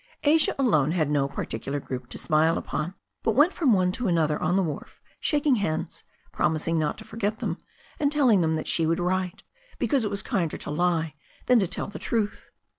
Asia 0.23 0.55
alone 0.57 0.93
had 0.93 1.11
no 1.11 1.27
particular 1.27 1.79
group 1.79 2.09
to 2.09 2.17
smile 2.17 2.57
upon, 2.57 2.95
but 3.21 3.33
went 3.35 3.53
from 3.53 3.71
one 3.71 3.91
to 3.91 4.07
another 4.07 4.41
on 4.41 4.55
the 4.55 4.63
wharf, 4.63 4.99
shaking 5.19 5.57
hands, 5.57 6.03
promising 6.31 6.79
not 6.79 6.97
to 6.97 7.03
forget 7.03 7.37
them, 7.37 7.59
and 7.99 8.11
telling 8.11 8.41
them 8.41 8.55
that 8.55 8.65
she 8.67 8.87
would 8.87 8.99
write, 8.99 9.43
because 9.77 10.03
it 10.03 10.09
was 10.09 10.23
kinder 10.23 10.57
to 10.57 10.71
lie 10.71 11.13
than 11.45 11.59
to 11.59 11.67
tell 11.67 11.85
the 11.85 11.99
truth. 11.99 12.49